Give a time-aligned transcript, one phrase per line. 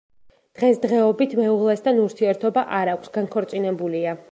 [0.59, 4.19] დღესდღეობით მეუღლესთან ურთიერთობა არ აქვს, განქორწინებულია.